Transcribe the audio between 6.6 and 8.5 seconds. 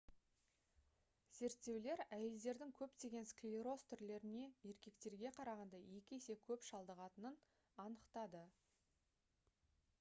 шалдығатынын анықтады